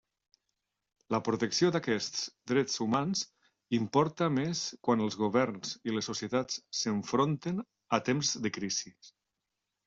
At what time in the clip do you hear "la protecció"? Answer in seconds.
1.15-1.67